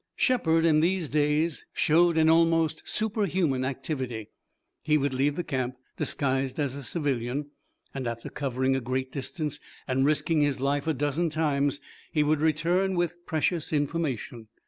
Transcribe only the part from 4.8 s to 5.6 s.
He would leave the